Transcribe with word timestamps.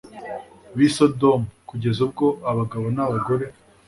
b’i 0.77 0.87
Sodomu, 0.95 1.47
kugeza 1.69 1.99
ubwo 2.07 2.25
abagabo 2.51 2.85
n’abagore 2.95 3.45